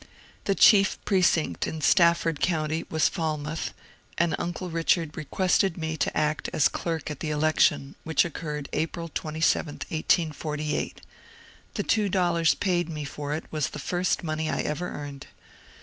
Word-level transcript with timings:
The 0.45 0.55
chief 0.55 0.97
precinct 1.05 1.67
in 1.67 1.79
Stafford 1.79 2.39
County 2.39 2.87
was 2.89 3.07
Falmouth, 3.07 3.71
and 4.17 4.35
uncle 4.39 4.71
Richard 4.71 5.15
requested 5.15 5.77
me 5.77 5.95
to 5.97 6.17
act 6.17 6.49
as 6.51 6.67
clerk 6.67 7.11
at 7.11 7.19
the 7.19 7.29
election, 7.29 7.93
which 8.03 8.25
occurred 8.25 8.67
April 8.73 9.09
27, 9.13 9.75
1848. 9.89 11.01
The 11.75 11.83
two 11.83 12.09
dollars 12.09 12.55
paid 12.55 12.89
me 12.89 13.05
for 13.05 13.35
it 13.35 13.43
was 13.51 13.69
the 13.69 13.77
first 13.77 14.23
money 14.23 14.49
I 14.49 14.61
ever 14.61 14.89
earned. 14.89 15.27